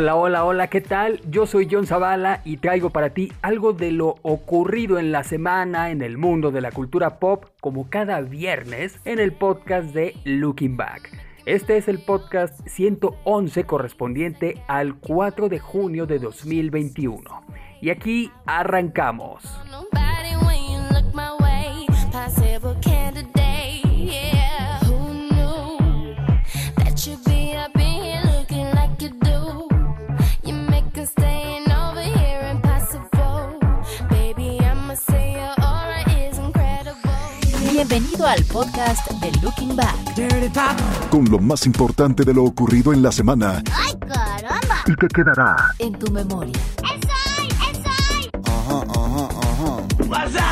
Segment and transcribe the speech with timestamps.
[0.00, 1.20] Hola, hola, hola, ¿qué tal?
[1.28, 5.90] Yo soy John Zavala y traigo para ti algo de lo ocurrido en la semana
[5.90, 10.76] en el mundo de la cultura pop, como cada viernes en el podcast de Looking
[10.76, 11.10] Back.
[11.46, 17.44] Este es el podcast 111 correspondiente al 4 de junio de 2021.
[17.80, 19.42] Y aquí arrancamos.
[37.78, 39.94] Bienvenido al podcast de Looking Back.
[41.10, 43.62] Con lo más importante de lo ocurrido en la semana.
[43.72, 44.82] ¡Ay, caramba!
[44.84, 46.58] Y que quedará En tu memoria.
[46.78, 47.08] ¡Eso!
[47.70, 47.88] ¡Eso!
[48.50, 50.47] Ajá, ajá, ajá.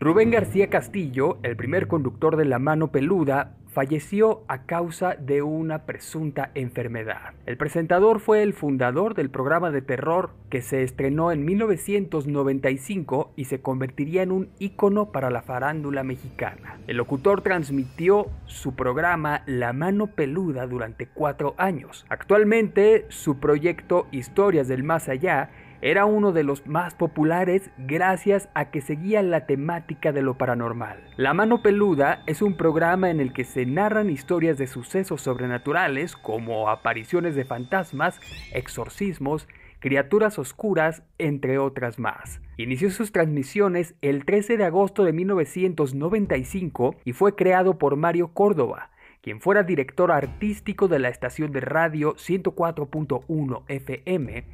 [0.00, 5.86] Rubén García Castillo, el primer conductor de La Mano Peluda, falleció a causa de una
[5.86, 7.34] presunta enfermedad.
[7.46, 13.44] El presentador fue el fundador del programa de terror que se estrenó en 1995 y
[13.46, 16.78] se convertiría en un ícono para la farándula mexicana.
[16.86, 22.04] El locutor transmitió su programa La Mano Peluda durante cuatro años.
[22.08, 25.50] Actualmente, su proyecto Historias del Más Allá
[25.84, 30.96] era uno de los más populares gracias a que seguía la temática de lo paranormal.
[31.18, 36.16] La mano peluda es un programa en el que se narran historias de sucesos sobrenaturales
[36.16, 38.18] como apariciones de fantasmas,
[38.54, 39.46] exorcismos,
[39.78, 42.40] criaturas oscuras, entre otras más.
[42.56, 48.88] Inició sus transmisiones el 13 de agosto de 1995 y fue creado por Mario Córdoba,
[49.20, 54.44] quien fuera director artístico de la estación de radio 104.1 FM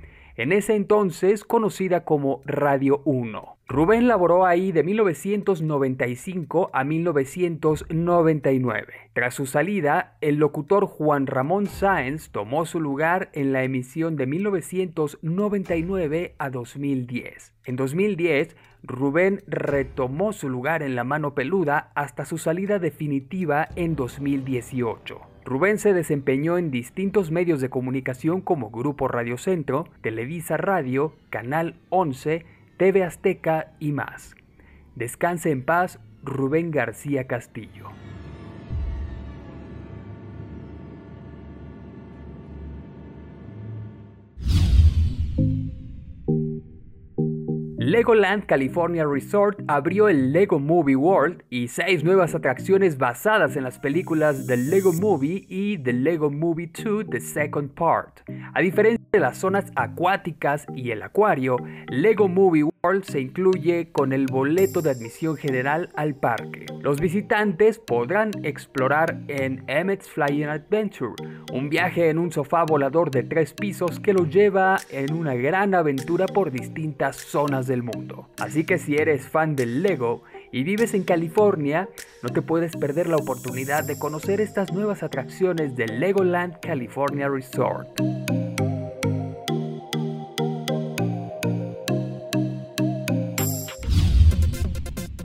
[0.41, 3.59] en ese entonces conocida como Radio 1.
[3.69, 8.95] Rubén laboró ahí de 1995 a 1999.
[9.13, 14.27] Tras su salida, el locutor Juan Ramón Sáenz tomó su lugar en la emisión de
[14.27, 17.53] 1999 a 2010.
[17.67, 23.95] En 2010, Rubén retomó su lugar en la mano peluda hasta su salida definitiva en
[23.95, 25.30] 2018.
[25.45, 31.77] Rubén se desempeñó en distintos medios de comunicación como Grupo Radio Centro, Televisa Radio, Canal
[31.89, 32.45] 11,
[32.77, 34.35] TV Azteca y más.
[34.95, 37.91] Descanse en paz, Rubén García Castillo.
[47.91, 53.81] Legoland California Resort abrió el Lego Movie World y seis nuevas atracciones basadas en las
[53.81, 58.21] películas The Lego Movie y The Lego Movie 2 The Second Part.
[58.55, 61.57] A diferencia de las zonas acuáticas y el acuario,
[61.89, 66.67] Lego Movie World se incluye con el boleto de admisión general al parque.
[66.81, 71.15] Los visitantes podrán explorar en Emmett's Flying Adventure,
[71.53, 75.75] un viaje en un sofá volador de tres pisos que los lleva en una gran
[75.75, 78.29] aventura por distintas zonas del mundo.
[78.39, 80.23] Así que si eres fan del Lego
[80.53, 81.89] y vives en California,
[82.23, 87.89] no te puedes perder la oportunidad de conocer estas nuevas atracciones del Legoland California Resort.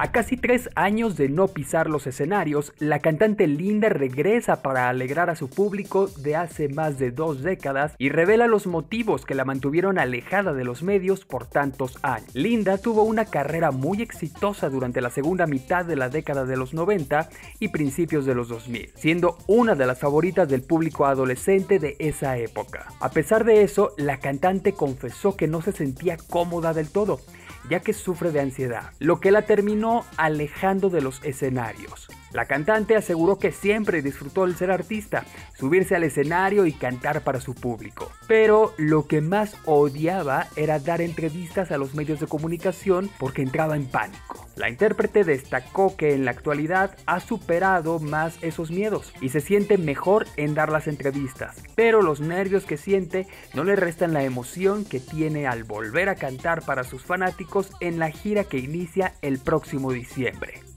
[0.06, 5.32] A casi tres años de no pisar los escenarios, la cantante Linda regresa para alegrar
[5.32, 9.46] a su público de hace más de dos décadas y revela los motivos que la
[9.46, 12.30] mantuvieron alejada de los medios por tantos años.
[12.36, 16.76] Linda tuvo una carrera muy exitosa durante la segunda mitad de la década de los
[16.76, 17.28] 90
[17.60, 22.38] y principios de los 2000, siendo una de las favoritas del público adolescente de esa
[22.38, 22.86] época.
[23.00, 27.22] A pesar de eso, la cantante confesó que no se sentía cómoda del todo
[27.70, 32.08] ya que sufre de ansiedad, lo que la terminó alejando de los escenarios.
[32.36, 35.24] La cantante aseguró que siempre disfrutó el ser artista,
[35.58, 38.12] subirse al escenario y cantar para su público.
[38.28, 43.78] Pero lo que más odiaba era dar entrevistas a los medios de comunicación porque entraba
[43.78, 44.46] en pánico.
[44.58, 49.78] La intérprete destacó que en la actualidad ha superado más esos miedos y se siente
[49.78, 54.84] mejor en dar las entrevistas, pero los nervios que siente no le restan la emoción
[54.84, 59.40] que tiene al volver a cantar para sus fanáticos en la gira que inicia el
[59.40, 60.75] próximo diciembre.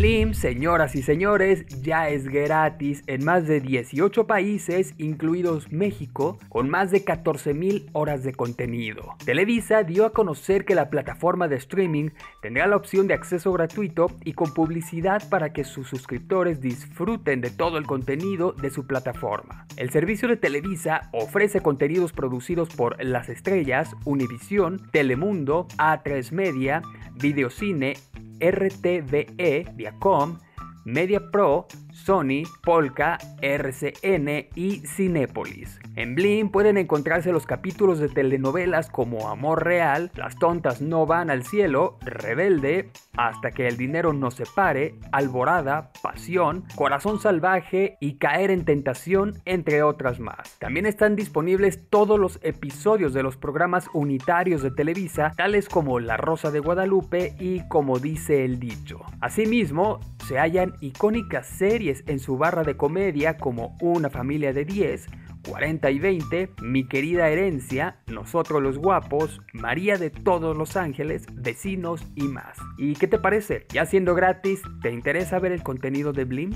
[0.00, 6.90] Señoras y señores, ya es gratis en más de 18 países, incluidos México, con más
[6.90, 9.16] de 14.000 horas de contenido.
[9.26, 12.08] Televisa dio a conocer que la plataforma de streaming
[12.40, 17.50] tendrá la opción de acceso gratuito y con publicidad para que sus suscriptores disfruten de
[17.50, 19.66] todo el contenido de su plataforma.
[19.76, 26.80] El servicio de Televisa ofrece contenidos producidos por Las Estrellas, Univisión, Telemundo, A3 Media,
[27.16, 27.96] Videocine,
[28.40, 30.40] RTVE, Viacom,
[30.84, 31.66] Media Pro,
[32.04, 35.78] Sony, Polka, RCN y Cinépolis.
[35.96, 41.30] En Blim pueden encontrarse los capítulos de telenovelas como Amor Real, Las tontas no van
[41.30, 48.50] al cielo, Rebelde, Hasta que el dinero nos separe, Alborada, Pasión, Corazón salvaje y Caer
[48.50, 50.58] en tentación, entre otras más.
[50.58, 56.16] También están disponibles todos los episodios de los programas unitarios de Televisa, tales como La
[56.16, 59.00] Rosa de Guadalupe y Como dice el dicho.
[59.20, 65.06] Asimismo, se hallan icónicas series en su barra de comedia como Una familia de 10,
[65.48, 72.02] 40 y 20, Mi querida herencia, Nosotros los guapos, María de todos los ángeles, Vecinos
[72.14, 72.58] y más.
[72.78, 73.66] ¿Y qué te parece?
[73.72, 76.52] Ya siendo gratis, ¿te interesa ver el contenido de Blim?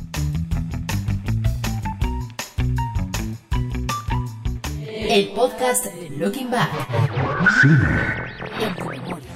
[5.08, 6.70] El podcast de Looking Back.
[8.60, 9.33] En tu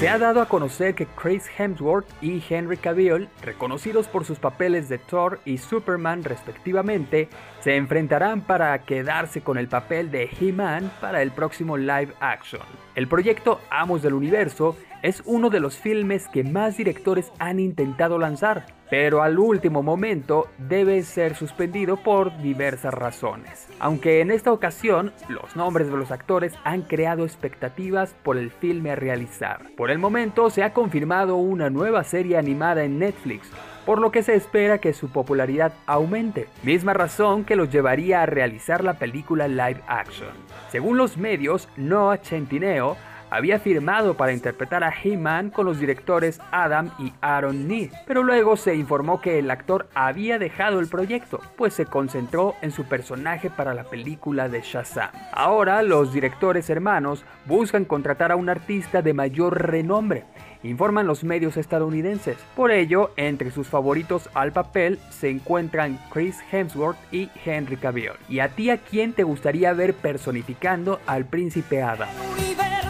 [0.00, 4.88] Se ha dado a conocer que Chris Hemsworth y Henry Cavill, reconocidos por sus papeles
[4.88, 7.28] de Thor y Superman respectivamente,
[7.60, 12.62] se enfrentarán para quedarse con el papel de He-Man para el próximo live action.
[12.96, 18.18] El proyecto Amos del Universo es uno de los filmes que más directores han intentado
[18.18, 23.68] lanzar, pero al último momento debe ser suspendido por diversas razones.
[23.80, 28.92] Aunque en esta ocasión los nombres de los actores han creado expectativas por el filme
[28.92, 29.66] a realizar.
[29.76, 33.50] Por el momento se ha confirmado una nueva serie animada en Netflix,
[33.84, 38.26] por lo que se espera que su popularidad aumente, misma razón que los llevaría a
[38.26, 40.30] realizar la película live action.
[40.70, 42.96] Según los medios, Noah Centineo
[43.34, 48.56] había firmado para interpretar a He-Man con los directores Adam y Aaron Nee, pero luego
[48.56, 53.50] se informó que el actor había dejado el proyecto, pues se concentró en su personaje
[53.50, 55.10] para la película de Shazam.
[55.32, 60.24] Ahora los directores hermanos buscan contratar a un artista de mayor renombre,
[60.62, 62.36] informan los medios estadounidenses.
[62.54, 68.12] Por ello, entre sus favoritos al papel se encuentran Chris Hemsworth y Henry Cavill.
[68.28, 72.08] ¿Y a ti a quién te gustaría ver personificando al príncipe Adam?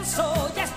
[0.05, 0.74] El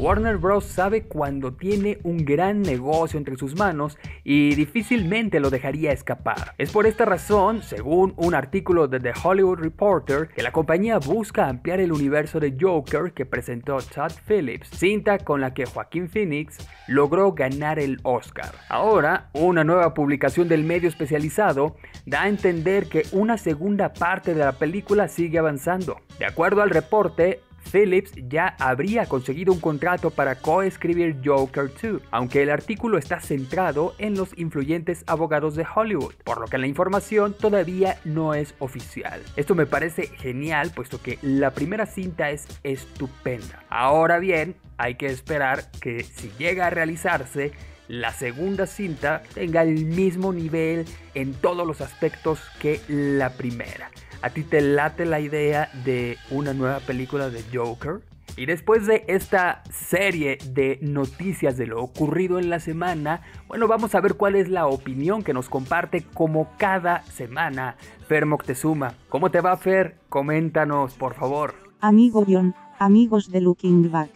[0.00, 0.64] Warner Bros.
[0.64, 6.54] sabe cuando tiene un gran negocio entre sus manos y difícilmente lo dejaría escapar.
[6.56, 11.48] Es por esta razón, según un artículo de The Hollywood Reporter, que la compañía busca
[11.48, 16.56] ampliar el universo de Joker que presentó Todd Phillips, cinta con la que Joaquín Phoenix
[16.88, 18.52] logró ganar el Oscar.
[18.70, 21.76] Ahora, una nueva publicación del medio especializado
[22.06, 25.98] da a entender que una segunda parte de la película sigue avanzando.
[26.18, 27.40] De acuerdo al reporte,
[27.72, 33.94] Phillips ya habría conseguido un contrato para coescribir Joker 2, aunque el artículo está centrado
[33.98, 39.22] en los influyentes abogados de Hollywood, por lo que la información todavía no es oficial.
[39.36, 43.64] Esto me parece genial, puesto que la primera cinta es estupenda.
[43.68, 47.52] Ahora bien, hay que esperar que si llega a realizarse,
[47.90, 53.90] la segunda cinta tenga el mismo nivel en todos los aspectos que la primera.
[54.22, 58.00] ¿A ti te late la idea de una nueva película de Joker?
[58.36, 63.96] Y después de esta serie de noticias de lo ocurrido en la semana, bueno, vamos
[63.96, 67.74] a ver cuál es la opinión que nos comparte como cada semana
[68.06, 68.94] Fer Moctezuma.
[69.08, 69.96] ¿Cómo te va Fer?
[70.08, 71.54] Coméntanos, por favor.
[71.80, 74.10] Amigo John, amigos de Looking Back.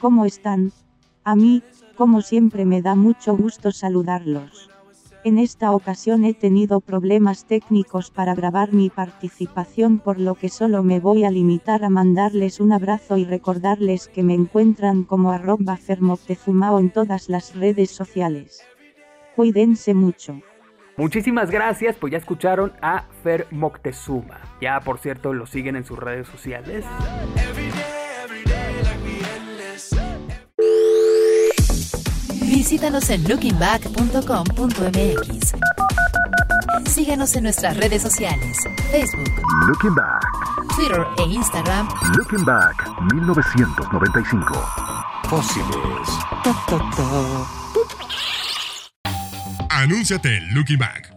[0.00, 0.72] ¿Cómo están?
[1.22, 1.62] A mí,
[1.92, 4.70] como siempre me da mucho gusto saludarlos.
[5.24, 10.82] En esta ocasión he tenido problemas técnicos para grabar mi participación por lo que solo
[10.82, 15.76] me voy a limitar a mandarles un abrazo y recordarles que me encuentran como arroba
[15.76, 18.62] fermoctezumao en todas las redes sociales.
[19.36, 20.40] Cuídense mucho.
[20.96, 24.40] Muchísimas gracias, pues ya escucharon a Fer Moctezuma.
[24.60, 26.84] Ya, por cierto, lo siguen en sus redes sociales.
[32.72, 35.52] Visítanos en lookingback.com.mx.
[36.90, 38.56] Síguenos en nuestras redes sociales,
[38.90, 39.30] Facebook,
[39.68, 40.24] Looking Back,
[40.74, 41.86] Twitter e Instagram
[42.16, 44.54] Looking Back 1995.
[45.24, 46.08] Fósiles.
[49.68, 51.14] Anúnciate en Looking Back.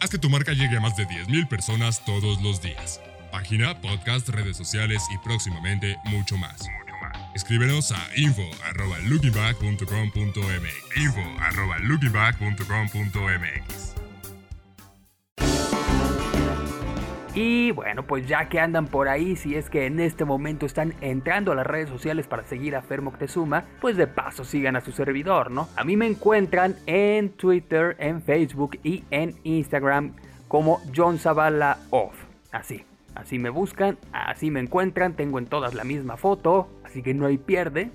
[0.00, 3.00] Haz que tu marca llegue a más de 10.000 personas todos los días.
[3.32, 6.60] Página, podcast, redes sociales y próximamente mucho más.
[7.40, 9.86] Escríbenos a info arroba lookingback.com.mx
[10.94, 13.94] info arroba lookingback.com.mx
[17.34, 20.92] Y bueno, pues ya que andan por ahí, si es que en este momento están
[21.00, 24.82] entrando a las redes sociales para seguir a Fer Moctezuma, pues de paso sigan a
[24.82, 25.70] su servidor, ¿no?
[25.76, 30.12] A mí me encuentran en Twitter, en Facebook y en Instagram
[30.46, 32.16] como John Zavala Off.
[32.52, 37.14] Así, así me buscan, así me encuentran, tengo en todas la misma foto, así que
[37.14, 37.90] no hay pierde.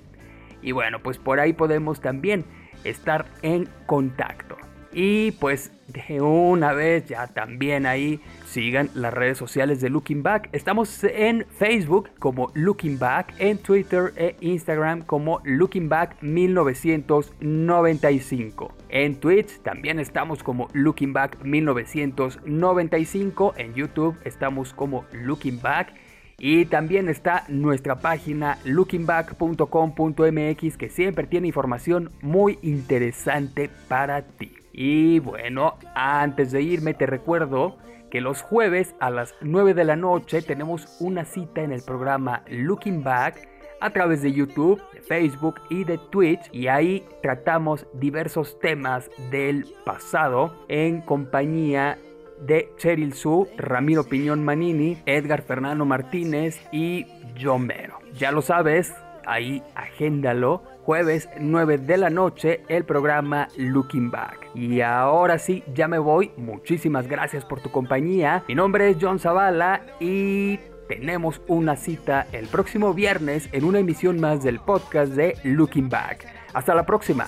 [0.62, 2.44] Y bueno, pues por ahí podemos también
[2.84, 4.56] estar en contacto.
[4.98, 10.48] Y pues de una vez ya también ahí sigan las redes sociales de Looking Back.
[10.52, 18.74] Estamos en Facebook como Looking Back, en Twitter e Instagram como Looking Back 1995.
[18.88, 23.52] En Twitch también estamos como Looking Back 1995.
[23.58, 25.92] En YouTube estamos como Looking Back.
[26.38, 34.54] Y también está nuestra página lookingback.com.mx que siempre tiene información muy interesante para ti.
[34.78, 37.78] Y bueno, antes de irme te recuerdo
[38.10, 42.44] que los jueves a las 9 de la noche tenemos una cita en el programa
[42.46, 43.48] Looking Back
[43.80, 49.64] a través de YouTube, de Facebook y de Twitch y ahí tratamos diversos temas del
[49.86, 51.98] pasado en compañía
[52.42, 57.06] de Cheryl Su, Ramiro Piñón Manini, Edgar Fernando Martínez y
[57.40, 57.98] John Mero.
[58.12, 64.46] Ya lo sabes, ahí agéndalo jueves 9 de la noche el programa Looking Back.
[64.54, 66.30] Y ahora sí, ya me voy.
[66.36, 68.44] Muchísimas gracias por tu compañía.
[68.46, 74.20] Mi nombre es John Zavala y tenemos una cita el próximo viernes en una emisión
[74.20, 76.24] más del podcast de Looking Back.
[76.54, 77.26] Hasta la próxima.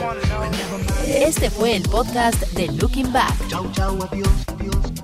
[1.07, 3.35] Este fue el podcast de Looking Back.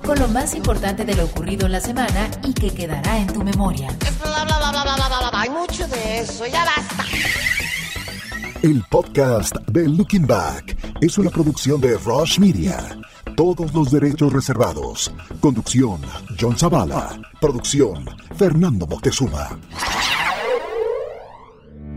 [0.03, 3.43] Con lo más importante de lo ocurrido en la semana y que quedará en tu
[3.43, 3.89] memoria.
[5.33, 7.05] Hay mucho de eso, ya basta.
[8.62, 12.77] El podcast de Looking Back es una producción de Rush Media.
[13.41, 15.12] Todos los derechos reservados.
[15.39, 16.00] Conducción,
[16.39, 17.19] John Zavala.
[17.41, 18.05] Producción,
[18.36, 19.57] Fernando Moctezuma.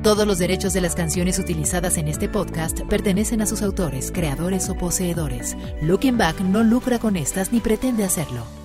[0.03, 4.71] Todos los derechos de las canciones utilizadas en este podcast pertenecen a sus autores, creadores
[4.71, 5.55] o poseedores.
[5.83, 8.64] Looking Back no lucra con estas ni pretende hacerlo.